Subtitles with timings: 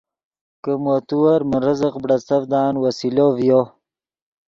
[0.63, 3.61] کہ مو تیور من رزق بڑیڅڤدان وسیلو ڤیو